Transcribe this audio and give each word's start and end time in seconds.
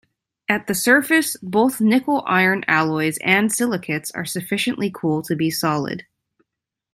At 0.49 0.65
the 0.65 0.73
surface 0.73 1.37
both 1.43 1.79
nickel-iron 1.79 2.65
alloys 2.67 3.19
and 3.23 3.51
silicates 3.51 4.09
are 4.13 4.25
sufficiently 4.25 4.89
cool 4.91 5.21
to 5.21 5.35
be 5.35 5.51
solid. 5.51 6.07